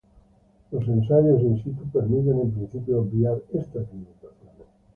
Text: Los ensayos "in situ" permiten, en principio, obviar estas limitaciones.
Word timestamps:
Los 0.71 0.87
ensayos 0.87 1.39
"in 1.43 1.63
situ" 1.63 1.87
permiten, 1.93 2.39
en 2.39 2.51
principio, 2.51 3.01
obviar 3.01 3.37
estas 3.53 3.87
limitaciones. 3.93 4.65